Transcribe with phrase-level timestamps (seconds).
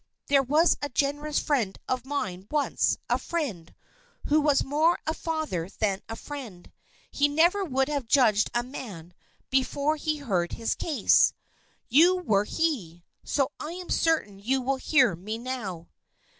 [0.29, 3.71] "There was a generous friend of mine, once, a friend,
[4.29, 6.71] who was more a father than a friend;
[7.11, 9.13] he never would have judged a man
[9.51, 11.33] before he heard his case.
[11.87, 13.03] You were he.
[13.23, 15.87] So I am certain you will hear me now."